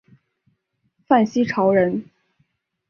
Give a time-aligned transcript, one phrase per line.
[1.07, 2.05] 范希朝人。